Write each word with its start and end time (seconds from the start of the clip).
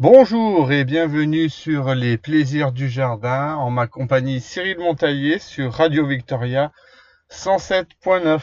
Bonjour 0.00 0.72
et 0.72 0.84
bienvenue 0.84 1.50
sur 1.50 1.94
les 1.94 2.16
plaisirs 2.16 2.72
du 2.72 2.88
jardin 2.88 3.56
en 3.56 3.68
ma 3.68 3.86
compagnie 3.86 4.40
Cyril 4.40 4.78
Montaillé 4.78 5.38
sur 5.38 5.74
Radio 5.74 6.06
Victoria 6.06 6.72
107.9. 7.30 8.40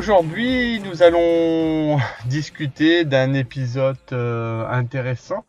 Aujourd'hui, 0.00 0.80
nous 0.80 1.02
allons 1.02 1.98
discuter 2.24 3.04
d'un 3.04 3.34
épisode 3.34 3.98
euh, 4.12 4.66
intéressant. 4.66 5.44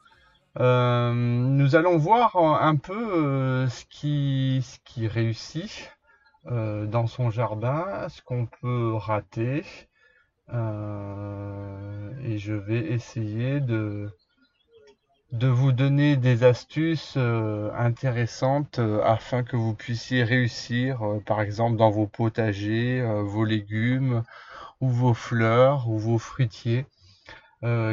Euh, 0.59 1.13
nous 1.13 1.77
allons 1.77 1.97
voir 1.97 2.35
un 2.35 2.75
peu 2.75 3.13
euh, 3.63 3.69
ce 3.69 3.85
qui, 3.85 5.07
réussit 5.07 5.89
euh, 6.47 6.85
dans 6.85 7.07
son 7.07 7.29
jardin, 7.29 8.09
ce 8.09 8.21
qu'on 8.21 8.45
peut 8.45 8.93
rater. 8.93 9.63
Euh, 10.53 12.11
et 12.25 12.37
je 12.37 12.53
vais 12.53 12.91
essayer 12.91 13.61
de, 13.61 14.09
de 15.31 15.47
vous 15.47 15.71
donner 15.71 16.17
des 16.17 16.43
astuces 16.43 17.13
euh, 17.15 17.71
intéressantes 17.77 18.79
euh, 18.79 19.01
afin 19.03 19.43
que 19.43 19.55
vous 19.55 19.73
puissiez 19.73 20.23
réussir, 20.23 21.03
euh, 21.03 21.19
par 21.19 21.41
exemple 21.41 21.77
dans 21.77 21.89
vos 21.89 22.07
potagers, 22.07 23.01
vos 23.23 23.45
légumes 23.45 24.23
ou 24.81 24.89
vos 24.89 25.13
fleurs 25.13 25.89
ou 25.89 25.97
vos 25.97 26.17
fruitiers. 26.17 26.85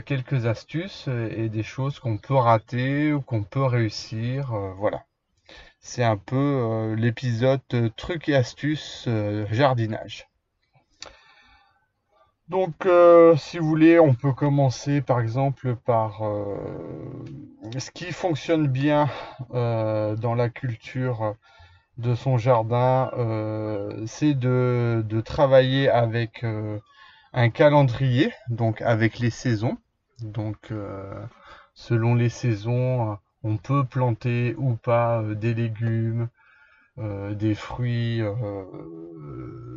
Quelques 0.06 0.46
astuces 0.46 1.08
et 1.08 1.50
des 1.50 1.62
choses 1.62 1.98
qu'on 1.98 2.16
peut 2.16 2.34
rater 2.34 3.12
ou 3.12 3.20
qu'on 3.20 3.42
peut 3.42 3.64
réussir. 3.64 4.54
voilà. 4.78 5.04
C'est 5.78 6.04
un 6.04 6.16
peu 6.16 6.94
l'épisode 6.96 7.60
trucs 7.94 8.30
et 8.30 8.34
astuces 8.34 9.06
jardinage. 9.50 10.26
Donc, 12.48 12.86
euh, 12.86 13.36
si 13.36 13.58
vous 13.58 13.68
voulez, 13.68 13.98
on 13.98 14.14
peut 14.14 14.32
commencer 14.32 15.02
par 15.02 15.20
exemple 15.20 15.76
par 15.76 16.22
euh, 16.26 16.56
ce 17.78 17.90
qui 17.90 18.06
fonctionne 18.12 18.66
bien 18.68 19.08
euh, 19.54 20.16
dans 20.16 20.34
la 20.34 20.48
culture 20.48 21.34
de 21.98 22.14
son 22.14 22.38
jardin, 22.38 23.10
euh, 23.18 24.04
c'est 24.06 24.34
de, 24.34 25.04
de 25.08 25.20
travailler 25.20 25.88
avec 25.90 26.44
euh, 26.44 26.78
un 27.34 27.50
calendrier, 27.50 28.32
donc 28.50 28.82
avec 28.82 29.18
les 29.18 29.30
saisons. 29.30 29.78
Donc, 30.22 30.72
euh, 30.72 31.14
selon 31.74 32.14
les 32.14 32.30
saisons, 32.30 33.18
on 33.44 33.56
peut 33.58 33.84
planter 33.84 34.54
ou 34.58 34.74
pas 34.76 35.22
des 35.22 35.54
légumes, 35.54 36.28
des 36.98 37.54
fruits 37.54 38.20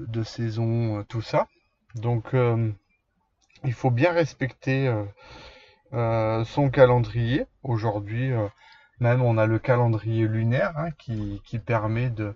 de 0.08 0.24
saison, 0.24 1.04
tout 1.08 1.22
ça. 1.22 1.48
Donc, 1.96 2.34
euh, 2.34 2.72
il 3.64 3.74
faut 3.74 3.92
bien 3.92 4.12
respecter 4.12 4.88
euh, 4.88 5.04
euh, 5.94 6.46
son 6.46 6.70
calendrier. 6.70 7.46
Aujourd'hui, 7.64 8.32
même 9.00 9.22
on 9.22 9.38
a 9.38 9.46
le 9.46 9.60
calendrier 9.60 10.28
lunaire 10.28 10.74
hein, 10.78 10.92
qui, 10.98 11.42
permet 11.66 12.10
de, 12.10 12.34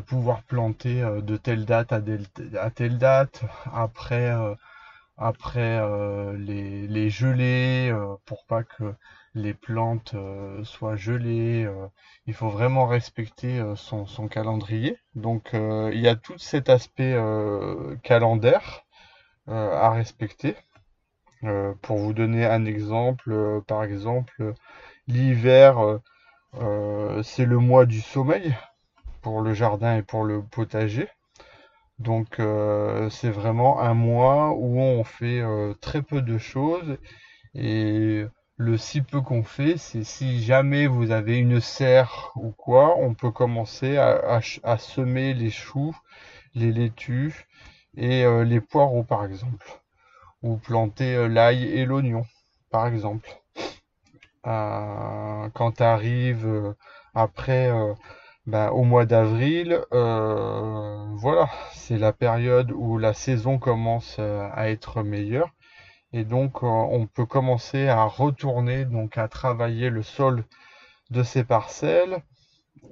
pouvoir 0.00 0.42
planter 0.42 1.02
de 1.22 1.36
telle 1.36 1.64
date 1.64 1.92
à, 1.92 2.70
telle 2.70 2.98
date. 2.98 3.42
Après, 3.72 4.34
les, 6.36 7.10
gelées, 7.10 7.94
pour 8.26 8.44
pas 8.46 8.62
que 8.64 8.94
les 9.34 9.54
plantes 9.54 10.14
soient 10.64 10.96
gelées. 10.96 11.70
il 12.26 12.34
faut 12.34 12.50
vraiment 12.50 12.86
respecter 12.86 13.62
son, 13.76 14.06
calendrier. 14.28 14.98
Donc, 15.14 15.50
il 15.54 16.00
y 16.00 16.08
a 16.08 16.16
tout 16.16 16.38
cet 16.38 16.68
aspect 16.68 17.16
calendaire 18.02 18.84
euh, 19.48 19.72
à 19.72 19.90
respecter. 19.90 20.56
Euh, 21.44 21.72
pour 21.80 21.96
vous 21.96 22.12
donner 22.12 22.44
un 22.44 22.66
exemple, 22.66 23.32
euh, 23.32 23.60
par 23.62 23.82
exemple, 23.82 24.52
l'hiver, 25.06 26.00
c'est 27.22 27.46
le 27.46 27.58
mois 27.58 27.86
du 27.86 28.00
sommeil 28.00 28.54
pour 29.22 29.40
le 29.40 29.54
jardin 29.54 29.96
et 29.96 30.02
pour 30.02 30.24
le 30.24 30.42
potager. 30.42 31.08
Donc, 31.98 32.40
c'est 33.10 33.30
vraiment 33.30 33.80
un 33.80 33.94
mois 33.94 34.50
où 34.50 34.80
on 34.80 35.04
fait 35.04 35.42
très 35.80 36.02
peu 36.02 36.20
de 36.22 36.38
choses 36.38 36.98
et 37.54 38.24
le 38.56 38.76
si 38.76 39.02
peu 39.02 39.20
qu'on 39.20 39.44
fait, 39.44 39.76
c'est 39.78 40.04
si 40.04 40.42
jamais 40.42 40.86
vous 40.86 41.10
avez 41.10 41.38
une 41.38 41.60
serre 41.60 42.32
ou 42.36 42.50
quoi, 42.50 42.96
on 42.98 43.14
peut 43.14 43.30
commencer 43.30 43.96
à 43.98 44.78
semer 44.78 45.34
les 45.34 45.50
choux, 45.50 45.96
les 46.54 46.72
laitues 46.72 47.46
et 47.98 48.24
euh, 48.24 48.44
les 48.44 48.60
poireaux, 48.60 49.02
par 49.02 49.24
exemple 49.24 49.66
ou 50.42 50.56
planter 50.56 51.16
euh, 51.16 51.28
l'ail 51.28 51.64
et 51.64 51.84
l'oignon, 51.84 52.24
par 52.70 52.86
exemple. 52.86 53.28
Euh, 54.46 55.48
quand 55.52 55.80
arrive 55.80 56.74
après, 57.14 57.70
ben, 58.46 58.70
au 58.70 58.84
mois 58.84 59.04
d'avril, 59.04 59.80
voilà, 59.90 61.50
c'est 61.74 61.98
la 61.98 62.12
période 62.12 62.70
où 62.72 62.98
la 62.98 63.14
saison 63.14 63.58
commence 63.58 64.18
à 64.18 64.70
être 64.70 65.02
meilleure. 65.02 65.50
Et 66.12 66.24
donc, 66.24 66.62
on 66.62 67.06
peut 67.06 67.26
commencer 67.26 67.88
à 67.88 68.04
retourner, 68.04 68.84
donc 68.84 69.18
à 69.18 69.28
travailler 69.28 69.90
le 69.90 70.02
sol 70.02 70.44
de 71.10 71.22
ces 71.22 71.44
parcelles 71.44 72.22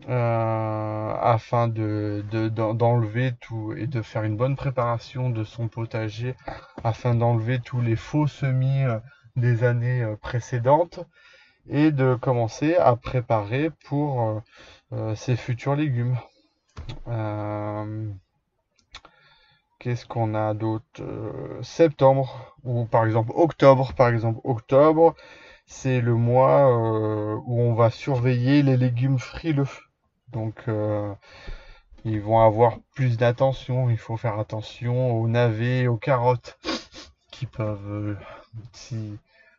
euh, 0.08 1.14
afin 1.20 1.68
de, 1.68 2.24
de- 2.30 2.48
d'en- 2.48 2.74
d'enlever 2.74 3.32
tout 3.40 3.74
et 3.76 3.86
de 3.86 4.02
faire 4.02 4.22
une 4.24 4.36
bonne 4.36 4.56
préparation 4.56 5.30
de 5.30 5.44
son 5.44 5.68
potager 5.68 6.34
afin 6.84 7.14
d'enlever 7.14 7.60
tous 7.60 7.80
les 7.80 7.96
faux 7.96 8.26
semis 8.26 8.84
euh, 8.84 8.98
des 9.36 9.64
années 9.64 10.02
euh, 10.02 10.16
précédentes 10.16 11.00
et 11.68 11.90
de 11.90 12.14
commencer 12.14 12.76
à 12.76 12.94
préparer 12.96 13.70
pour 13.86 14.40
ses 15.16 15.34
futurs 15.34 15.74
légumes. 15.74 16.16
Qu'est-ce 19.80 20.06
qu'on 20.06 20.34
a 20.34 20.54
d'autre? 20.54 21.02
Septembre 21.62 22.56
ou 22.64 22.84
par 22.84 23.04
exemple 23.04 23.32
octobre, 23.34 23.92
par 23.94 24.08
exemple 24.08 24.40
octobre, 24.44 25.14
c'est 25.66 26.00
le 26.00 26.14
mois 26.14 26.70
euh, 26.70 27.38
où 27.46 27.60
on 27.60 27.74
va 27.74 27.90
surveiller 27.90 28.62
les 28.62 28.76
légumes 28.76 29.18
frileux. 29.18 29.68
Donc 30.32 30.54
euh, 30.68 31.12
ils 32.04 32.20
vont 32.20 32.40
avoir 32.40 32.78
plus 32.94 33.16
d'attention. 33.18 33.90
Il 33.90 33.98
faut 33.98 34.16
faire 34.16 34.38
attention 34.38 35.12
aux 35.12 35.28
navets, 35.28 35.86
aux 35.86 35.96
carottes 35.96 36.58
qui 37.30 37.46
peuvent, 37.46 38.16
euh, 38.92 39.16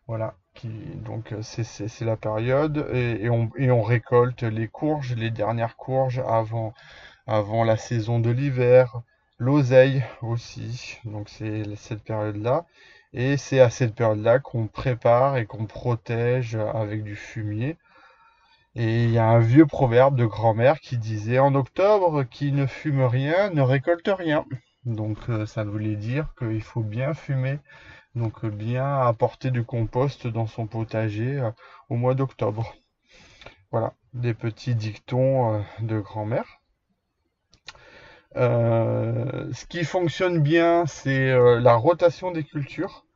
voilà, 0.08 0.34
qui, 0.56 0.70
donc 0.96 1.36
c'est 1.42 2.02
la 2.02 2.18
période 2.18 2.88
et, 2.94 3.30
on, 3.30 3.52
et 3.58 3.70
on 3.70 3.84
récolte 3.84 4.44
les 4.44 4.68
courges, 4.68 5.16
les 5.16 5.30
dernières 5.30 5.76
courges 5.76 6.24
avant, 6.28 6.74
avant 7.28 7.64
la 7.64 7.78
saison 7.78 8.20
de 8.20 8.32
l'hiver, 8.32 9.02
l'oseille 9.38 10.04
aussi, 10.22 10.98
donc 11.06 11.30
c'est 11.30 11.76
cette 11.76 12.04
période-là. 12.04 12.66
Et 13.20 13.36
c'est 13.36 13.60
à 13.60 13.72
cette 13.72 13.96
période-là 13.96 14.38
qu'on 14.38 14.68
prépare 14.68 15.38
et 15.38 15.48
qu'on 15.48 15.66
protège 15.66 16.54
avec 16.54 17.04
du 17.04 17.16
fumier. 17.16 17.76
Et 18.76 19.06
il 19.06 19.10
y 19.10 19.18
a 19.18 19.26
un 19.26 19.40
vieux 19.40 19.66
proverbe 19.66 20.16
de 20.16 20.28
grand-mère 20.28 20.80
qui 20.80 21.00
disait 21.00 21.40
en 21.40 21.56
octobre, 21.56 22.26
qui 22.26 22.52
ne 22.52 22.68
fume 22.68 23.02
rien 23.02 23.50
ne 23.50 23.64
récolte 23.64 24.08
rien. 24.08 24.46
Donc 24.86 25.18
euh, 25.30 25.48
ça 25.48 25.64
voulait 25.64 25.96
dire 25.96 26.36
qu'il 26.38 26.62
faut 26.62 26.84
bien 26.84 27.16
fumer, 27.16 27.58
donc 28.14 28.46
euh, 28.46 28.52
bien 28.52 29.00
apporter 29.00 29.50
du 29.50 29.64
compost 29.64 30.28
dans 30.28 30.46
son 30.46 30.68
potager 30.68 31.40
euh, 31.40 31.50
au 31.90 31.96
mois 31.96 32.14
d'octobre. 32.14 32.76
Voilà, 33.72 33.94
des 34.14 34.36
petits 34.36 34.76
dictons 34.76 35.66
de 35.80 36.00
grand-mère. 36.00 36.62
Ce 38.36 39.66
qui 39.66 39.84
fonctionne 39.86 40.40
bien, 40.40 40.86
c'est 40.86 41.36
la 41.60 41.74
rotation 41.74 42.30
des 42.32 42.44
cultures. 42.44 43.07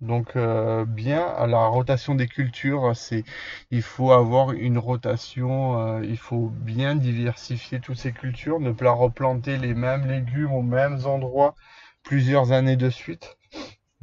Donc 0.00 0.36
euh, 0.36 0.84
bien, 0.86 1.46
la 1.46 1.66
rotation 1.66 2.14
des 2.14 2.26
cultures, 2.26 2.96
c'est 2.96 3.24
il 3.70 3.82
faut 3.82 4.12
avoir 4.12 4.52
une 4.52 4.78
rotation, 4.78 5.78
euh, 5.78 6.04
il 6.04 6.16
faut 6.16 6.48
bien 6.48 6.94
diversifier 6.96 7.80
toutes 7.80 7.98
ces 7.98 8.12
cultures, 8.12 8.60
ne 8.60 8.72
pas 8.72 8.92
replanter 8.92 9.58
les 9.58 9.74
mêmes 9.74 10.06
légumes 10.06 10.52
aux 10.52 10.62
mêmes 10.62 11.00
endroits 11.06 11.54
plusieurs 12.02 12.52
années 12.52 12.76
de 12.76 12.88
suite. 12.90 13.36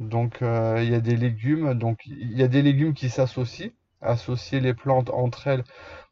Donc 0.00 0.42
euh, 0.42 0.80
il 0.82 0.90
y 0.90 0.94
a 0.94 1.00
des 1.00 1.16
légumes, 1.16 1.74
donc 1.74 2.00
il 2.06 2.32
y 2.38 2.42
a 2.42 2.48
des 2.48 2.62
légumes 2.62 2.94
qui 2.94 3.10
s'associent. 3.10 3.70
associer 4.02 4.60
les 4.60 4.74
plantes 4.74 5.10
entre 5.10 5.46
elles 5.48 5.64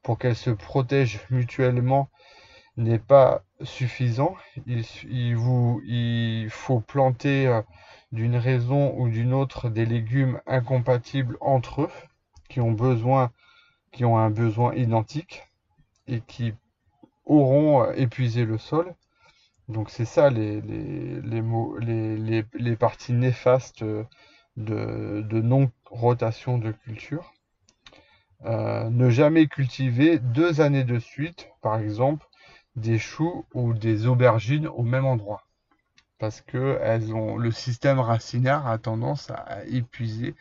pour 0.03 0.19
qu'elles 0.19 0.37
se 0.37 0.51
protègent 0.51 1.21
mutuellement 1.31 2.11
n'est 2.77 2.99
pas 2.99 3.45
suffisant. 3.63 4.37
Il, 4.67 5.37
vous, 5.37 5.81
il 5.87 6.49
faut 6.51 6.81
planter 6.81 7.47
euh, 7.47 7.63
d'une 8.13 8.37
raison 8.37 8.95
ou 8.99 9.09
d'une 9.09 9.33
autre 9.35 9.69
des 9.69 9.87
légumes 9.87 10.41
incompatibles 10.47 11.37
entre 11.41 11.83
eux, 11.83 11.91
qui 12.49 12.61
ont 12.61 12.73
besoin, 12.73 13.33
qui 13.93 14.05
ont 14.05 14.19
un 14.19 14.31
besoin 14.31 14.75
identique 14.75 15.43
et 16.07 16.21
qui 16.21 16.55
auront 17.25 17.83
euh, 17.83 17.93
épuisé 17.95 18.45
le 18.45 18.59
sol. 18.59 18.95
Donc 19.69 19.91
c'est 19.91 20.05
ça 20.05 20.31
les, 20.31 20.61
les, 20.61 21.21
les, 21.21 22.45
les, 22.55 22.77
parties 22.77 23.13
néfastes 23.13 23.83
euh, 23.83 24.05
de, 24.57 25.23
de 25.29 25.41
non-rotation 25.41 26.59
de 26.59 26.71
culture. 26.71 27.33
Euh, 28.45 28.91
ne 28.91 29.11
jamais 29.11 29.47
cultiver 29.49 30.19
deux 30.19 30.61
années 30.61 30.85
de 30.85 30.99
suite, 30.99 31.49
par 31.63 31.79
exemple, 31.81 32.27
des 32.77 32.99
choux 32.99 33.45
ou 33.55 33.73
des 33.73 34.07
aubergines 34.07 34.69
au 34.69 34.83
même 34.83 35.07
endroit. 35.07 35.46
Parce 36.19 36.41
que 36.41 36.79
elles 36.83 37.13
ont, 37.15 37.37
le 37.37 37.51
système 37.51 38.01
racinaire 38.01 38.67
a 38.67 38.79
tendance 38.79 39.31
à 39.31 39.65
épuiser 39.67 40.35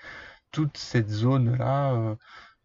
toute 0.51 0.77
cette 0.77 1.09
zone-là. 1.09 1.93
Euh, 1.93 2.15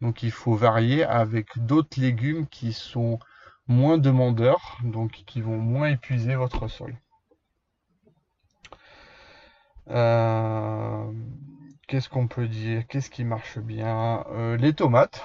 donc 0.01 0.23
il 0.23 0.31
faut 0.31 0.55
varier 0.55 1.03
avec 1.03 1.47
d'autres 1.57 1.99
légumes 1.99 2.47
qui 2.47 2.73
sont 2.73 3.19
moins 3.67 3.97
demandeurs, 3.97 4.79
donc 4.83 5.11
qui 5.27 5.41
vont 5.41 5.57
moins 5.57 5.89
épuiser 5.89 6.35
votre 6.35 6.67
sol. 6.67 6.95
Euh, 9.89 11.11
qu'est-ce 11.87 12.09
qu'on 12.09 12.27
peut 12.27 12.47
dire? 12.47 12.87
Qu'est-ce 12.87 13.09
qui 13.09 13.23
marche 13.23 13.59
bien? 13.59 14.25
Euh, 14.31 14.57
Les 14.57 14.73
tomates. 14.73 15.23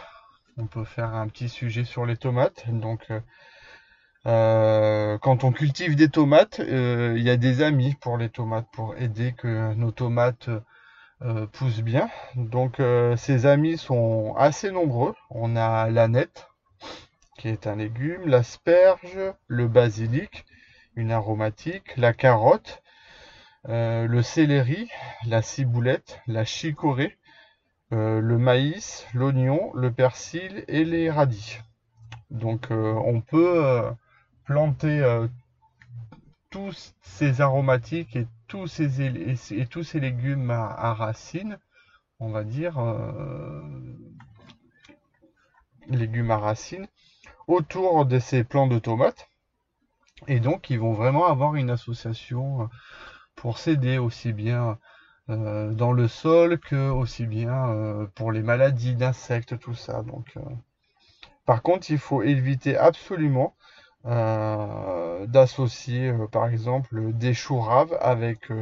On 0.56 0.66
peut 0.66 0.84
faire 0.84 1.14
un 1.14 1.28
petit 1.28 1.48
sujet 1.48 1.84
sur 1.84 2.06
les 2.06 2.16
tomates. 2.16 2.64
Donc, 2.68 3.12
euh, 4.26 5.18
quand 5.18 5.44
on 5.44 5.52
cultive 5.52 5.96
des 5.96 6.08
tomates, 6.08 6.60
il 6.60 7.22
y 7.22 7.30
a 7.30 7.36
des 7.36 7.62
amis 7.62 7.94
pour 8.00 8.16
les 8.18 8.28
tomates, 8.28 8.66
pour 8.72 8.96
aider 8.96 9.32
que 9.32 9.74
nos 9.74 9.92
tomates 9.92 10.50
poussent 11.52 11.82
bien. 11.82 12.08
Donc, 12.34 12.80
ces 13.16 13.46
amis 13.46 13.78
sont 13.78 14.34
assez 14.36 14.70
nombreux. 14.70 15.14
On 15.30 15.56
a 15.56 15.88
l'aneth, 15.90 16.48
qui 17.38 17.48
est 17.48 17.66
un 17.66 17.76
légume, 17.76 18.26
l'asperge, 18.26 19.18
le 19.46 19.68
basilic, 19.68 20.44
une 20.96 21.12
aromatique, 21.12 21.96
la 21.96 22.12
carotte, 22.12 22.82
euh, 23.68 24.06
le 24.06 24.22
céleri, 24.22 24.88
la 25.26 25.42
ciboulette, 25.42 26.20
la 26.26 26.44
chicorée, 26.44 27.16
euh, 27.92 28.20
le 28.20 28.38
maïs, 28.38 29.06
l'oignon, 29.12 29.72
le 29.74 29.92
persil 29.92 30.64
et 30.68 30.84
les 30.84 31.10
radis. 31.10 31.58
Donc 32.30 32.70
euh, 32.70 32.94
on 33.04 33.20
peut 33.20 33.84
planter 34.46 35.26
tous 36.50 36.94
ces 37.02 37.40
aromatiques 37.40 38.16
et 38.16 38.26
tous 38.48 38.66
ces, 38.66 38.88
légumes 40.00 40.50
à, 40.50 40.94
racines, 40.94 41.58
on 42.20 42.30
va 42.30 42.44
dire, 42.44 42.78
légumes 45.88 46.30
à 46.30 46.38
racines, 46.38 46.86
autour 47.46 48.06
de 48.06 48.18
ces 48.18 48.44
plants 48.44 48.66
de 48.66 48.78
tomates. 48.78 49.28
Et 50.28 50.40
donc, 50.40 50.70
ils 50.70 50.78
vont 50.78 50.92
vraiment 50.92 51.26
avoir 51.26 51.56
une 51.56 51.70
association 51.70 52.62
euh, 52.62 52.66
pour 53.34 53.58
s'aider 53.58 53.98
aussi 53.98 54.32
bien 54.32 54.78
euh, 55.28 55.72
dans 55.72 55.92
le 55.92 56.08
sol 56.08 56.58
que 56.58 56.88
aussi 56.90 57.26
bien 57.26 57.68
euh, 57.68 58.06
pour 58.14 58.32
les 58.32 58.42
maladies 58.42 58.94
d'insectes, 58.94 59.58
tout 59.58 59.74
ça. 59.74 60.02
Donc, 60.02 60.34
par 61.44 61.62
contre, 61.62 61.90
il 61.90 61.98
faut 61.98 62.22
éviter 62.22 62.76
absolument 62.76 63.54
d'associer, 64.04 66.12
par 66.30 66.48
exemple, 66.48 67.12
des 67.12 67.34
choux 67.34 67.60
raves 67.60 67.96
avec 68.00 68.52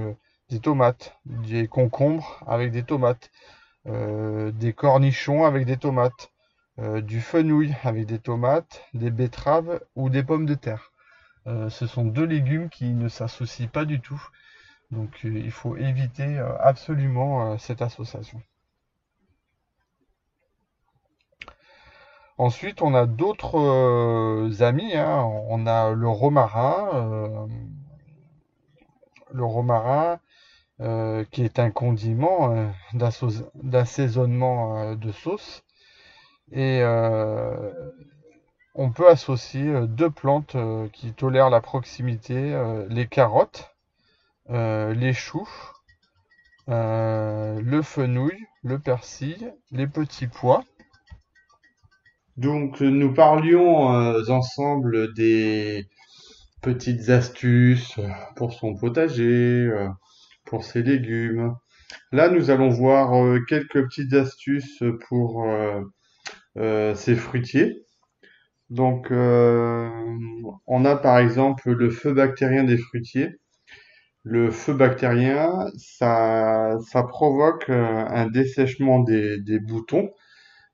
des 0.48 0.60
tomates, 0.60 1.18
des 1.26 1.68
concombres 1.68 2.42
avec 2.46 2.70
des 2.70 2.82
tomates, 2.82 3.30
des 3.86 4.72
cornichons 4.74 5.44
avec 5.44 5.66
des 5.66 5.76
tomates. 5.76 6.30
Euh, 6.80 7.00
du 7.00 7.20
fenouil 7.20 7.72
avec 7.84 8.06
des 8.06 8.18
tomates, 8.18 8.82
des 8.94 9.12
betteraves 9.12 9.80
ou 9.94 10.10
des 10.10 10.24
pommes 10.24 10.44
de 10.44 10.54
terre. 10.54 10.90
Euh, 11.46 11.70
ce 11.70 11.86
sont 11.86 12.04
deux 12.04 12.24
légumes 12.24 12.68
qui 12.68 12.86
ne 12.86 13.08
s'associent 13.08 13.68
pas 13.68 13.84
du 13.84 14.00
tout. 14.00 14.20
Donc 14.90 15.24
euh, 15.24 15.38
il 15.38 15.52
faut 15.52 15.76
éviter 15.76 16.38
absolument 16.60 17.56
cette 17.58 17.80
association. 17.80 18.42
Ensuite, 22.38 22.82
on 22.82 22.94
a 22.94 23.06
d'autres 23.06 24.62
amis. 24.62 24.96
Hein. 24.96 25.22
On 25.48 25.66
a 25.66 25.92
le 25.92 26.08
romarin. 26.08 27.48
le 29.32 29.44
romarin, 29.44 30.18
qui 31.30 31.44
est 31.44 31.58
un 31.58 31.70
condiment 31.70 32.72
d'assaisonnement 32.92 34.94
de 34.94 35.12
sauce. 35.12 35.64
Et 36.52 36.80
euh, 36.82 37.72
on 38.74 38.90
peut 38.90 39.08
associer 39.08 39.68
euh, 39.68 39.86
deux 39.86 40.10
plantes 40.10 40.56
euh, 40.56 40.88
qui 40.88 41.12
tolèrent 41.12 41.50
la 41.50 41.60
proximité, 41.60 42.54
les 42.88 43.06
carottes, 43.06 43.74
les 44.48 45.12
choux, 45.12 45.48
le 46.68 47.80
fenouil, 47.82 48.46
le 48.62 48.78
persil, 48.78 49.54
les 49.72 49.86
petits 49.86 50.26
pois. 50.26 50.64
Donc 52.36 52.80
nous 52.80 53.12
parlions 53.14 53.86
ensemble 54.28 55.14
des 55.14 55.86
petites 56.62 57.08
astuces 57.10 57.96
pour 58.36 58.52
son 58.52 58.74
potager, 58.74 59.70
pour 60.44 60.64
ses 60.64 60.82
légumes. 60.82 61.54
Là, 62.12 62.28
nous 62.28 62.50
allons 62.50 62.70
voir 62.70 63.12
quelques 63.48 63.84
petites 63.84 64.14
astuces 64.14 64.82
pour 65.08 65.44
euh, 66.56 66.94
c'est 66.94 67.16
fruitier. 67.16 67.84
Donc, 68.70 69.10
euh, 69.12 69.90
on 70.66 70.84
a 70.84 70.96
par 70.96 71.18
exemple 71.18 71.70
le 71.72 71.90
feu 71.90 72.12
bactérien 72.14 72.64
des 72.64 72.78
fruitiers. 72.78 73.38
Le 74.24 74.50
feu 74.50 74.74
bactérien, 74.74 75.66
ça, 75.76 76.78
ça 76.90 77.02
provoque 77.04 77.70
euh, 77.70 78.06
un 78.08 78.28
dessèchement 78.28 79.00
des, 79.00 79.40
des 79.40 79.60
boutons 79.60 80.10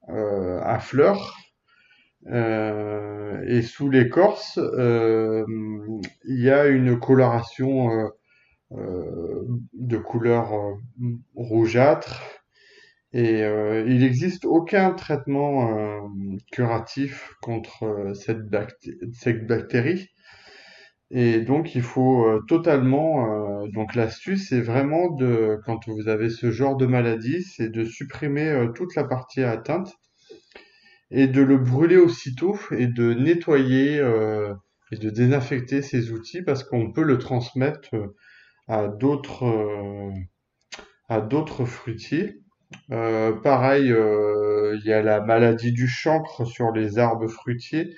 à 0.09 0.81
fleurs. 0.81 1.37
Et 2.27 3.63
sous 3.63 3.89
l'écorce, 3.89 4.59
il 4.59 6.41
y 6.43 6.51
a 6.51 6.67
une 6.67 6.99
coloration 6.99 8.11
de 8.71 9.97
couleur 9.99 10.53
rougeâtre 11.35 12.41
et 13.13 13.43
euh, 13.43 13.85
il 13.89 14.01
n'existe 14.01 14.45
aucun 14.45 14.93
traitement 14.93 15.77
euh, 15.77 16.01
curatif 16.53 17.35
contre 17.43 17.85
euh, 17.85 18.15
cette, 18.15 18.49
bactérie. 19.47 20.09
Et 21.11 21.41
donc 21.41 21.75
il 21.75 21.83
faut 21.83 22.41
totalement, 22.47 23.67
donc 23.67 23.97
l'astuce 23.97 24.49
c'est 24.49 24.61
vraiment 24.61 25.11
de, 25.11 25.59
quand 25.67 25.89
vous 25.89 26.07
avez 26.07 26.31
ce 26.31 26.53
genre 26.53 26.77
de 26.77 26.87
maladie, 26.87 27.43
c'est 27.43 27.69
de 27.69 27.85
supprimer 27.85 28.69
toute 28.77 28.95
la 28.95 29.03
partie 29.03 29.43
atteinte 29.43 29.93
et 31.11 31.27
de 31.27 31.43
le 31.43 31.59
brûler 31.59 31.97
aussitôt 31.97 32.59
et 32.71 32.87
de 32.87 33.15
nettoyer 33.15 33.97
et 34.93 34.97
de 34.97 35.11
désinfecter 35.11 35.83
ces 35.83 36.13
outils 36.13 36.43
parce 36.43 36.65
qu'on 36.65 36.93
peut 36.93 37.03
le 37.03 37.19
transmettre 37.19 37.91
à 38.69 38.89
d'autres 38.89 39.45
à 41.11 41.21
d'autres 41.21 41.67
fruitiers. 41.67 42.41
Euh, 42.93 43.33
pareil, 43.33 43.93
euh, 43.93 44.79
il 44.81 44.89
y 44.89 44.93
a 44.93 45.03
la 45.03 45.21
maladie 45.21 45.73
du 45.73 45.89
chancre 45.89 46.45
sur 46.45 46.71
les 46.71 46.99
arbres 46.99 47.29
fruitiers. 47.29 47.97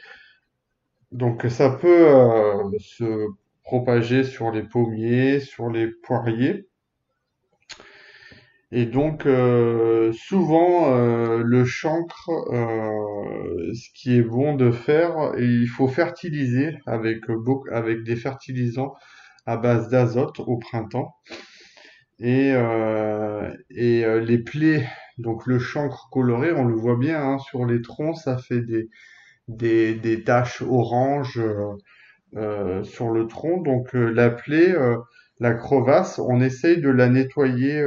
Donc 1.12 1.44
ça 1.50 1.68
peut 1.68 2.08
euh, 2.08 2.70
se 2.78 3.28
propager 3.64 4.24
sur 4.24 4.50
les 4.50 4.62
pommiers, 4.62 5.40
sur 5.40 5.68
les 5.68 5.88
poiriers. 5.88 6.66
Et 8.72 8.86
donc 8.86 9.28
souvent 10.12 10.96
le 11.38 11.64
chancre, 11.64 12.30
ce 12.50 13.88
qui 13.94 14.16
est 14.16 14.22
bon 14.22 14.54
de 14.54 14.70
faire, 14.70 15.32
il 15.38 15.68
faut 15.68 15.88
fertiliser 15.88 16.78
avec, 16.86 17.20
avec 17.70 18.02
des 18.02 18.16
fertilisants 18.16 18.94
à 19.46 19.56
base 19.56 19.88
d'azote 19.88 20.40
au 20.40 20.56
printemps. 20.56 21.14
Et, 22.18 22.52
euh, 22.54 23.52
et 23.70 24.04
euh, 24.04 24.20
les 24.20 24.38
plaies, 24.38 24.86
donc 25.18 25.46
le 25.46 25.58
chancre 25.58 26.08
coloré, 26.10 26.52
on 26.52 26.64
le 26.64 26.74
voit 26.74 26.96
bien 26.96 27.20
hein, 27.20 27.38
sur 27.38 27.66
les 27.66 27.82
troncs, 27.82 28.16
ça 28.16 28.38
fait 28.38 28.60
des, 28.60 28.88
des, 29.48 29.94
des 29.94 30.22
taches 30.22 30.62
oranges 30.62 31.40
euh, 32.36 32.84
sur 32.84 33.10
le 33.10 33.26
tronc. 33.26 33.62
Donc 33.62 33.92
la 33.92 34.30
plaie, 34.30 34.74
la 35.40 35.54
crevasse, 35.54 36.20
on 36.20 36.40
essaye 36.40 36.80
de 36.80 36.90
la 36.90 37.08
nettoyer 37.08 37.84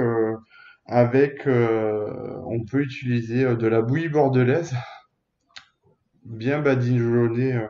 avec, 0.85 1.47
euh, 1.47 2.07
on 2.45 2.63
peut 2.63 2.81
utiliser 2.81 3.43
euh, 3.45 3.55
de 3.55 3.67
la 3.67 3.81
bouillie 3.81 4.09
bordelaise, 4.09 4.73
bien 6.23 6.61
badigeonner 6.61 7.53
euh, 7.53 7.67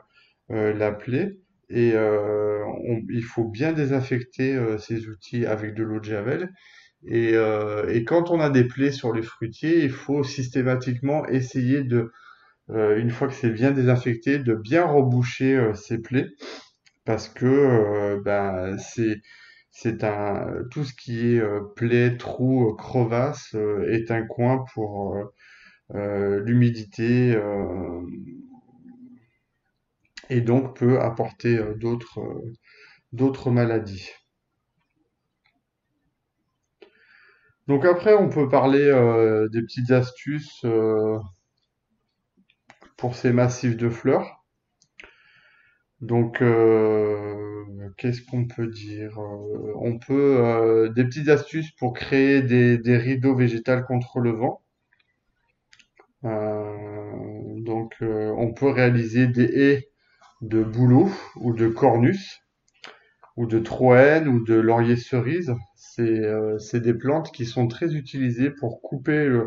euh, 0.51 0.73
la 0.73 0.91
plaie, 0.91 1.37
et 1.69 1.93
euh, 1.93 2.63
il 3.09 3.23
faut 3.23 3.45
bien 3.45 3.73
désinfecter 3.73 4.55
euh, 4.55 4.77
ces 4.77 5.07
outils 5.07 5.45
avec 5.45 5.73
de 5.73 5.83
l'eau 5.83 5.99
de 5.99 6.05
javel. 6.05 6.51
Et, 7.07 7.35
et 7.89 8.03
quand 8.03 8.31
on 8.31 8.39
a 8.39 8.49
des 8.49 8.63
plaies 8.63 8.91
sur 8.91 9.13
les 9.13 9.21
fruitiers, 9.21 9.83
il 9.83 9.91
faut 9.91 10.23
systématiquement 10.23 11.27
essayer 11.27 11.83
de, 11.83 12.11
une 12.69 13.11
fois 13.11 13.27
que 13.27 13.35
c'est 13.35 13.51
bien 13.51 13.69
désinfecté, 13.69 14.39
de 14.39 14.55
bien 14.55 14.85
reboucher 14.85 15.69
ces 15.75 15.99
plaies, 16.01 16.29
parce 17.05 17.29
que 17.29 18.19
ben, 18.25 18.75
c'est 18.79 19.21
c'est 19.77 19.97
tout 20.71 20.85
ce 20.85 20.93
qui 20.93 21.35
est 21.35 21.39
euh, 21.39 21.59
plaie, 21.75 22.15
trou, 22.15 22.69
euh, 22.69 22.75
crevasse 22.75 23.53
euh, 23.55 23.91
est 23.91 24.09
un 24.09 24.25
coin 24.25 24.63
pour 24.73 25.17
l'humidité 25.93 27.39
et 30.29 30.41
donc 30.41 30.77
peut 30.77 30.99
apporter 30.99 31.59
d'autres 31.75 32.41
d'autres 33.11 33.51
maladies. 33.51 34.09
Donc 37.67 37.85
après, 37.85 38.15
on 38.15 38.29
peut 38.29 38.49
parler 38.49 38.85
des 39.51 39.61
petites 39.61 39.91
astuces 39.91 40.65
pour 42.97 43.15
ces 43.15 43.31
massifs 43.31 43.77
de 43.77 43.89
fleurs. 43.89 44.44
Donc, 46.01 46.41
euh, 46.41 47.89
qu'est-ce 47.97 48.21
qu'on 48.21 48.45
peut 48.45 48.67
dire? 48.67 49.17
Euh, 49.19 49.73
on 49.75 49.97
peut 49.97 50.37
euh, 50.39 50.89
des 50.89 51.05
petites 51.05 51.29
astuces 51.29 51.71
pour 51.71 51.93
créer 51.93 52.41
des, 52.41 52.97
rideaux 52.97 53.35
végétaux 53.35 53.81
contre 53.87 54.19
le 54.19 54.31
vent. 54.31 54.61
Donc, 56.23 57.95
on 58.01 58.53
peut 58.53 58.69
réaliser 58.69 59.27
des 59.27 59.43
haies 59.43 59.89
de 60.41 60.63
bouleau 60.63 61.09
ou 61.35 61.53
de 61.53 61.67
cornus 61.67 62.41
ou 63.37 63.45
de 63.45 63.59
troène 63.59 64.27
ou 64.27 64.43
de 64.43 64.55
laurier 64.55 64.95
cerise. 64.95 65.53
C'est 65.77 66.79
des 66.79 66.93
plantes 66.93 67.31
qui 67.31 67.45
sont 67.45 67.67
très 67.67 67.93
utilisées 67.93 68.49
pour 68.49 68.81
couper 68.81 69.39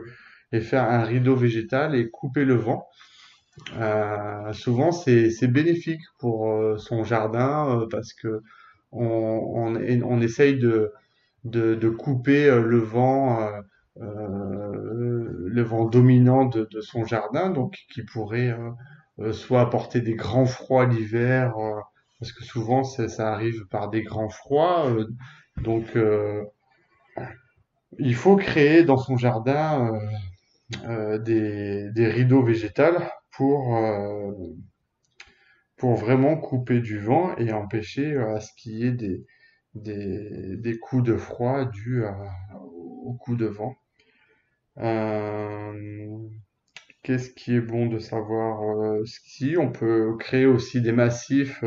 et 0.52 0.60
faire 0.60 0.84
un 0.84 1.02
rideau 1.02 1.34
végétal 1.36 1.94
et 1.96 2.10
couper 2.10 2.44
le 2.44 2.54
vent. 2.54 2.86
Euh, 3.76 4.52
souvent, 4.52 4.92
c'est 4.92 5.46
bénéfique 5.46 6.02
pour 6.18 6.50
euh, 6.50 6.78
son 6.78 7.04
jardin 7.04 7.80
euh, 7.80 7.86
parce 7.90 8.12
que 8.12 8.42
on, 8.92 9.76
on, 10.04 10.20
essaye 10.20 10.58
de, 10.58 10.92
couper 11.98 12.46
le 12.46 12.78
vent, 12.78 13.50
le 13.96 15.62
vent 15.62 15.84
dominant 15.84 16.46
de, 16.46 16.66
son 16.80 17.04
jardin, 17.04 17.50
donc 17.50 17.76
qui 17.92 18.02
pourrait 18.02 18.56
soit 19.32 19.60
apporter 19.60 20.00
des 20.00 20.14
grands 20.14 20.46
froids 20.46 20.86
l'hiver, 20.86 21.52
parce 22.18 22.32
que 22.32 22.44
souvent 22.44 22.82
ça, 22.82 23.30
arrive 23.30 23.66
par 23.66 23.90
des 23.90 24.02
grands 24.02 24.30
froids. 24.30 24.90
donc, 25.58 25.98
il 27.98 28.14
faut 28.14 28.36
créer 28.36 28.84
dans 28.84 28.96
son 28.96 29.18
jardin 29.18 30.00
des, 31.26 31.90
des 31.90 32.06
rideaux 32.08 32.42
végétales 32.42 33.10
pour, 33.38 33.76
euh, 33.76 34.32
pour 35.76 35.94
vraiment 35.94 36.36
couper 36.36 36.80
du 36.80 36.98
vent 36.98 37.36
et 37.36 37.52
empêcher 37.52 38.12
euh, 38.14 38.34
à 38.34 38.40
ce 38.40 38.50
qu'il 38.56 38.72
y 38.76 38.84
ait 38.84 38.90
des, 38.90 39.24
des, 39.74 40.56
des 40.56 40.78
coups 40.80 41.04
de 41.04 41.16
froid 41.16 41.64
dus 41.64 42.02
aux 43.04 43.16
coups 43.20 43.38
de 43.38 43.46
vent. 43.46 43.76
Euh, 44.78 46.18
qu'est-ce 47.04 47.30
qui 47.30 47.54
est 47.54 47.60
bon 47.60 47.86
de 47.86 48.00
savoir? 48.00 49.06
Si 49.06 49.56
on 49.56 49.70
peut 49.70 50.16
créer 50.18 50.46
aussi 50.46 50.82
des 50.82 50.90
massifs 50.90 51.62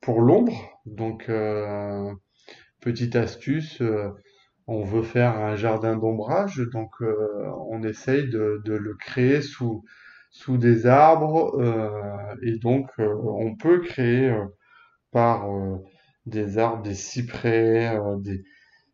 pour 0.00 0.20
l'ombre. 0.20 0.80
Donc, 0.84 1.30
petite 2.80 3.14
astuce, 3.14 3.80
on 4.66 4.82
veut 4.82 5.02
faire 5.02 5.38
un 5.38 5.54
jardin 5.54 5.96
d'ombrage, 5.96 6.60
donc 6.72 6.90
on 7.00 7.82
essaye 7.84 8.28
de, 8.28 8.60
de 8.64 8.74
le 8.74 8.94
créer 8.94 9.42
sous, 9.42 9.84
sous 10.32 10.56
des 10.58 10.86
arbres, 10.86 11.54
euh, 11.60 12.34
et 12.42 12.58
donc 12.58 12.88
euh, 12.98 13.14
on 13.22 13.54
peut 13.54 13.80
créer 13.80 14.30
euh, 14.30 14.46
par 15.12 15.46
des 16.26 16.58
arbres, 16.58 16.82
des 16.82 16.94
cyprès, 16.94 17.98
des, 18.20 18.42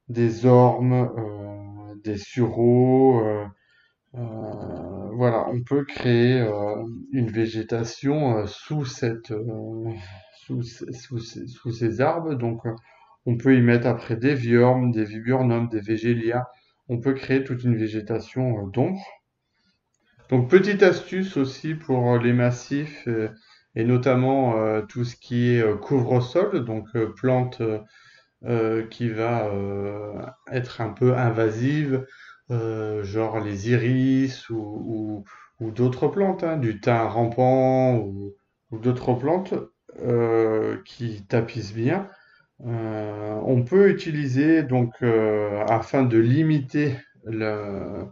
des 0.09 0.47
ormes, 0.47 1.11
des 2.04 2.18
sureaux, 2.18 3.23
voilà, 4.12 5.49
on 5.50 5.62
peut 5.62 5.85
créer 5.85 6.45
une 7.12 7.30
végétation 7.30 8.47
sous 8.47 8.85
cette, 8.85 9.33
sous, 10.38 10.62
sous, 10.62 11.18
ces 11.21 11.47
sous 11.47 11.73
ces 11.73 12.00
arbres, 12.00 12.35
donc 12.35 12.62
on 13.26 13.37
peut 13.37 13.57
y 13.57 13.62
mettre 13.62 13.87
après 13.87 14.16
des 14.16 14.35
viornes, 14.35 14.90
des 14.90 15.04
viburnums, 15.04 15.68
des 15.68 15.80
végélias. 15.80 16.47
On 16.88 16.99
peut 17.00 17.14
créer 17.14 17.45
toute 17.45 17.62
une 17.62 17.76
végétation 17.76 18.66
d'ombre. 18.68 19.00
Donc 20.30 20.50
petite 20.50 20.82
astuce 20.82 21.37
aussi 21.37 21.75
pour 21.75 22.12
euh, 22.14 22.18
les 22.18 22.32
massifs 22.32 23.06
euh, 23.08 23.28
et 23.75 23.85
notamment 23.85 24.56
euh, 24.58 24.82
tout 24.82 25.04
ce 25.04 25.16
qui 25.16 25.50
est 25.50 25.80
couvre-sol, 25.80 26.64
donc 26.64 26.87
euh, 28.44 28.87
qui 28.87 29.08
va 29.08 29.50
être 30.52 30.80
un 30.80 30.90
peu 30.90 31.16
invasive, 31.16 32.06
genre 32.50 33.40
les 33.40 33.70
iris 33.70 34.49
ou, 34.50 35.25
d'autres 35.61 36.08
plantes, 36.08 36.44
hein, 36.44 36.56
du 36.56 36.80
thym 36.80 37.06
rampant 37.08 37.97
ou, 37.97 38.35
ou 38.70 38.78
d'autres 38.78 39.14
plantes 39.14 39.54
qui 40.85 41.25
tapissent 41.26 41.75
bien. 41.75 42.08
On 42.61 43.64
peut 43.66 43.90
utiliser 43.90 44.62
donc 44.62 45.02
afin 45.68 46.04
de 46.04 46.18
limiter 46.18 46.97
le- 47.25 48.06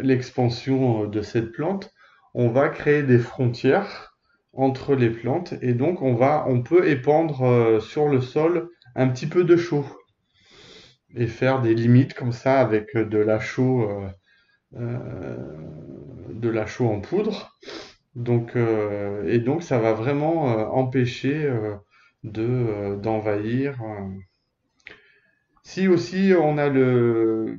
l'expansion 0.00 1.06
de 1.06 1.22
cette 1.22 1.52
plante, 1.52 1.92
on 2.34 2.48
va 2.48 2.68
créer 2.68 3.02
des 3.02 3.18
frontières 3.18 4.16
entre 4.52 4.94
les 4.94 5.10
plantes 5.10 5.54
et 5.62 5.72
donc 5.74 6.02
on 6.02 6.14
va 6.14 6.44
on 6.48 6.62
peut 6.62 6.88
épandre 6.88 7.42
euh, 7.42 7.80
sur 7.80 8.08
le 8.08 8.20
sol 8.20 8.68
un 8.94 9.08
petit 9.08 9.26
peu 9.26 9.44
de 9.44 9.56
chaux 9.56 9.86
et 11.14 11.26
faire 11.26 11.60
des 11.62 11.74
limites 11.74 12.14
comme 12.14 12.32
ça 12.32 12.60
avec 12.60 12.96
de 12.96 13.18
la 13.18 13.40
chaux 13.40 13.88
euh, 13.90 14.08
euh, 14.76 15.36
de 16.30 16.48
la 16.48 16.66
chaux 16.66 16.88
en 16.88 17.00
poudre. 17.00 17.52
Donc 18.14 18.56
euh, 18.56 19.26
et 19.26 19.38
donc 19.38 19.62
ça 19.62 19.78
va 19.78 19.92
vraiment 19.94 20.50
euh, 20.58 20.64
empêcher 20.66 21.44
euh, 21.44 21.76
de 22.24 22.42
euh, 22.46 22.96
d'envahir. 22.96 23.80
euh. 23.82 24.08
Si 25.62 25.88
aussi 25.88 26.32
on 26.38 26.58
a 26.58 26.68
le 26.68 27.56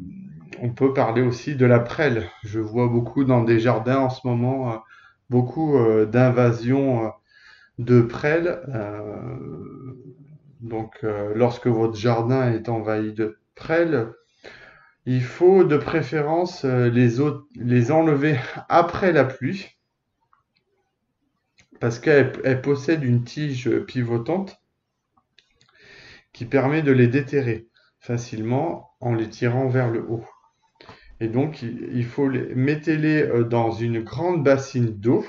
on 0.64 0.70
peut 0.70 0.94
parler 0.94 1.22
aussi 1.22 1.56
de 1.56 1.66
la 1.66 1.80
prêle. 1.80 2.30
Je 2.44 2.60
vois 2.60 2.88
beaucoup 2.88 3.26
dans 3.26 3.44
des 3.44 3.60
jardins 3.60 4.00
en 4.00 4.10
ce 4.10 4.26
moment 4.26 4.74
euh, 4.74 4.78
beaucoup 5.30 5.78
euh, 5.78 6.06
d'invasion 6.06 7.06
euh, 7.06 7.10
de 7.80 8.02
prêles. 8.02 8.62
euh, 8.70 9.38
donc, 10.62 11.06
lorsque 11.36 11.68
votre 11.68 11.98
jardin 11.98 12.54
est 12.54 12.70
envahi 12.70 13.12
de 13.12 13.38
prêles, 13.54 14.14
il 15.06 15.22
faut 15.24 15.66
de 15.66 15.78
préférence 15.78 16.64
les, 16.64 17.18
les 17.56 17.92
enlever 17.92 18.38
après 18.70 19.12
la 19.12 19.26
pluie, 19.26 19.68
parce 21.80 22.00
qu'elles 22.00 22.32
elles 22.44 22.62
possèdent 22.64 23.04
une 23.04 23.24
tige 23.24 23.70
pivotante 23.86 24.60
qui 26.34 26.46
permet 26.46 26.82
de 26.82 26.92
les 26.92 27.08
déterrer 27.08 27.68
facilement 28.00 28.92
en 29.00 29.14
les 29.14 29.30
tirant 29.30 29.68
vers 29.70 29.90
le 29.90 30.04
haut. 30.10 30.26
Et 31.20 31.28
donc, 31.28 31.62
il 31.62 32.06
faut 32.06 32.28
les, 32.28 32.54
mettez-les 32.56 33.24
euh, 33.24 33.44
dans 33.44 33.72
une 33.72 34.02
grande 34.02 34.44
bassine 34.44 35.00
d'eau 35.00 35.26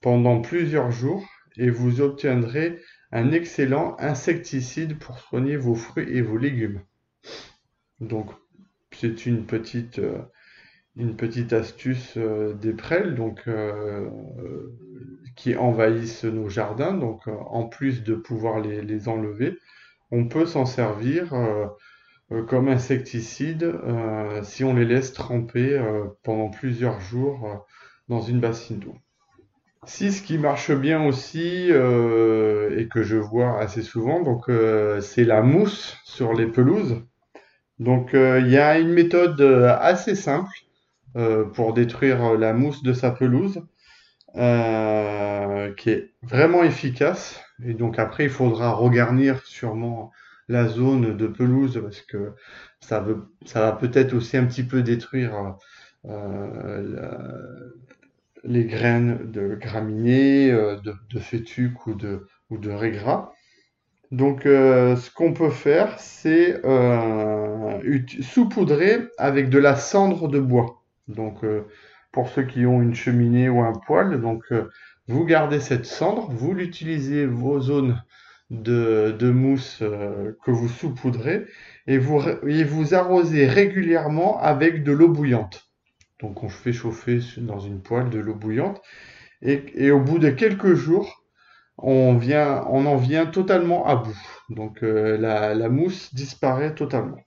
pendant 0.00 0.40
plusieurs 0.40 0.90
jours 0.90 1.26
et 1.56 1.70
vous 1.70 2.00
obtiendrez 2.00 2.80
un 3.10 3.32
excellent 3.32 3.96
insecticide 3.98 4.98
pour 4.98 5.18
soigner 5.18 5.56
vos 5.56 5.74
fruits 5.74 6.08
et 6.16 6.22
vos 6.22 6.38
légumes. 6.38 6.80
Donc, 8.00 8.30
c'est 8.92 9.26
une 9.26 9.44
petite, 9.44 9.98
euh, 9.98 10.18
une 10.96 11.16
petite 11.16 11.52
astuce 11.52 12.14
euh, 12.16 12.54
des 12.54 12.72
prêles 12.72 13.16
qui 15.36 15.56
envahissent 15.56 16.24
nos 16.24 16.48
jardins. 16.48 16.94
Donc, 16.94 17.26
en 17.26 17.64
plus 17.64 18.02
de 18.02 18.14
pouvoir 18.14 18.60
les, 18.60 19.08
enlever, 19.08 19.58
on 20.10 20.26
peut 20.26 20.46
s'en 20.46 20.66
servir 20.66 21.34
comme 22.40 22.68
insecticide 22.68 23.62
euh, 23.64 24.42
si 24.42 24.64
on 24.64 24.74
les 24.74 24.84
laisse 24.84 25.12
tremper 25.12 25.72
euh, 25.72 26.04
pendant 26.22 26.48
plusieurs 26.48 27.00
jours 27.00 27.46
euh, 27.46 27.56
dans 28.08 28.20
une 28.22 28.40
bassine 28.40 28.78
d'eau. 28.78 28.94
Si 29.84 30.12
ce 30.12 30.22
qui 30.22 30.38
marche 30.38 30.70
bien 30.72 31.04
aussi 31.04 31.68
euh, 31.70 32.78
et 32.78 32.88
que 32.88 33.02
je 33.02 33.16
vois 33.16 33.58
assez 33.58 33.82
souvent, 33.82 34.22
donc 34.22 34.48
euh, 34.48 35.00
c'est 35.00 35.24
la 35.24 35.42
mousse 35.42 35.98
sur 36.04 36.34
les 36.34 36.46
pelouses. 36.46 37.02
Donc 37.78 38.14
euh, 38.14 38.40
il 38.40 38.48
y 38.48 38.58
a 38.58 38.78
une 38.78 38.92
méthode 38.92 39.40
euh, 39.40 39.76
assez 39.80 40.14
simple 40.14 40.52
euh, 41.16 41.44
pour 41.44 41.74
détruire 41.74 42.34
la 42.34 42.52
mousse 42.52 42.82
de 42.82 42.92
sa 42.92 43.10
pelouse 43.10 43.62
qui 44.34 45.90
est 45.90 46.12
vraiment 46.22 46.62
efficace. 46.62 47.42
Et 47.64 47.74
donc 47.74 47.98
après 47.98 48.24
il 48.24 48.30
faudra 48.30 48.72
regarnir 48.72 49.44
sûrement 49.44 50.10
la 50.48 50.68
zone 50.68 51.16
de 51.16 51.26
pelouse 51.26 51.80
parce 51.82 52.00
que 52.02 52.32
ça, 52.80 53.04
va 53.54 53.72
peut-être 53.72 54.14
aussi 54.14 54.36
un 54.36 54.44
petit 54.44 54.64
peu 54.64 54.82
détruire 54.82 55.56
les 58.44 58.64
graines 58.64 59.30
de 59.30 59.54
graminées, 59.54 60.50
de, 60.50 60.94
de 61.10 61.94
de, 61.94 62.26
ou 62.50 62.58
de 62.58 62.70
régras. 62.70 63.32
Donc, 64.12 64.44
euh, 64.44 64.94
ce 64.96 65.10
qu'on 65.10 65.32
peut 65.32 65.50
faire, 65.50 65.98
c'est 65.98 66.60
euh, 66.66 67.98
saupoudrer 68.20 69.08
avec 69.16 69.48
de 69.48 69.58
la 69.58 69.74
cendre 69.74 70.28
de 70.28 70.38
bois. 70.38 70.82
Donc, 71.08 71.42
euh, 71.44 71.62
pour 72.12 72.28
ceux 72.28 72.42
qui 72.42 72.66
ont 72.66 72.82
une 72.82 72.94
cheminée 72.94 73.48
ou 73.48 73.62
un 73.62 73.72
poêle, 73.72 74.20
donc 74.20 74.52
vous 75.08 75.24
gardez 75.24 75.60
cette 75.60 75.86
cendre, 75.86 76.28
vous 76.30 76.52
l'utilisez 76.52 77.24
vos 77.24 77.58
zones 77.58 78.02
de, 78.52 79.30
mousse 79.30 79.78
que 80.44 80.50
vous 80.50 80.68
saupoudrez 80.68 81.46
et 81.86 81.98
vous, 81.98 82.22
vous 82.66 82.94
arrosez 82.94 83.46
régulièrement 83.46 84.40
avec 84.40 84.84
de 84.84 84.92
l'eau 84.92 85.08
bouillante. 85.08 85.68
Donc, 86.20 86.44
on 86.44 86.48
fait 86.48 86.72
chauffer 86.72 87.18
dans 87.38 87.58
une 87.58 87.82
poêle 87.82 88.10
de 88.10 88.20
l'eau 88.20 88.34
bouillante 88.34 88.80
et 89.42 89.90
au 89.90 90.00
bout 90.00 90.20
de 90.20 90.30
quelques 90.30 90.74
jours, 90.74 91.22
on, 91.78 92.16
vient, 92.16 92.64
on 92.70 92.86
en 92.86 92.96
vient 92.96 93.26
totalement 93.26 93.86
à 93.86 93.96
bout. 93.96 94.18
Donc 94.50 94.82
euh, 94.82 95.16
la, 95.18 95.68
mousse 95.68 96.14
disparaît 96.14 96.74
totalement. 96.74 97.20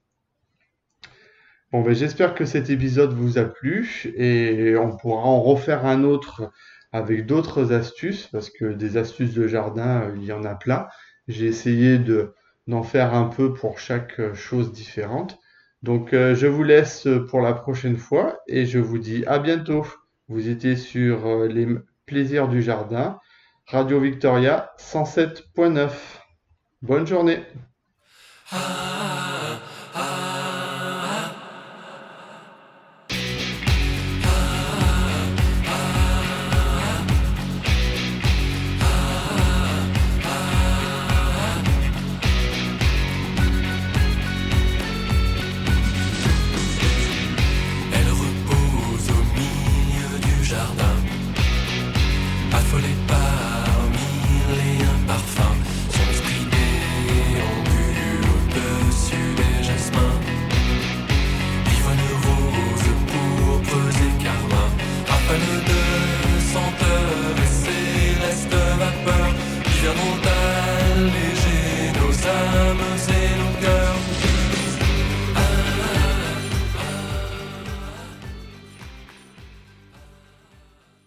Bon, 1.71 1.81
ben, 1.81 1.93
j'espère 1.93 2.35
que 2.35 2.45
cet 2.45 2.69
épisode 2.69 3.13
vous 3.13 3.37
a 3.37 3.45
plu 3.45 4.13
et 4.15 4.77
on 4.77 4.95
pourra 4.95 5.23
en 5.23 5.41
refaire 5.41 5.85
un 5.85 6.03
autre 6.03 6.51
avec 6.91 7.25
d'autres 7.25 7.73
astuces 7.73 8.27
parce 8.27 8.49
que 8.49 8.65
des 8.65 8.95
astuces 8.97 9.33
de 9.33 9.47
jardin, 9.47 10.03
euh, 10.03 10.15
il 10.15 10.23
y 10.23 10.31
en 10.31 10.43
a 10.43 10.55
plein. 10.55 10.87
J'ai 11.27 11.47
essayé 11.47 11.97
de, 11.97 12.33
d'en 12.67 12.83
faire 12.83 13.13
un 13.13 13.25
peu 13.25 13.53
pour 13.53 13.79
chaque 13.79 14.33
chose 14.33 14.71
différente. 14.71 15.39
Donc 15.83 16.13
euh, 16.13 16.35
je 16.35 16.47
vous 16.47 16.63
laisse 16.63 17.07
pour 17.29 17.41
la 17.41 17.53
prochaine 17.53 17.97
fois 17.97 18.39
et 18.47 18.65
je 18.65 18.79
vous 18.79 18.97
dis 18.97 19.23
à 19.25 19.39
bientôt. 19.39 19.85
Vous 20.27 20.49
étiez 20.49 20.75
sur 20.75 21.45
les 21.45 21.67
plaisirs 22.05 22.47
du 22.47 22.61
jardin 22.61 23.19
Radio 23.67 23.99
Victoria 23.99 24.71
107.9. 24.79 25.89
Bonne 26.81 27.07
journée. 27.07 27.39
Ah, 28.51 29.59